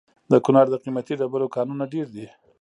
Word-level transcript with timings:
د 0.31 0.33
کونړ 0.45 0.65
د 0.71 0.75
قیمتي 0.83 1.13
ډبرو 1.19 1.53
کانونه 1.55 1.83
ډیر 1.93 2.07
دي. 2.15 2.27